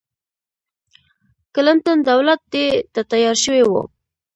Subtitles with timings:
[1.55, 3.71] کلنټن دولت دې ته تیار شوی و.